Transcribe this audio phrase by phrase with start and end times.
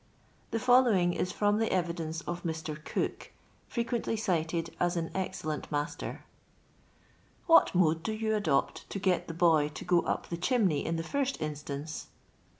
[0.49, 2.83] The following is from the evidence of Mr.
[2.83, 3.31] Cook,
[3.67, 6.25] frequently cited as an excellent master:—"
[7.45, 10.95] What mode do you adopt to get the boy to go up the chimney in
[10.95, 12.07] the flrst instance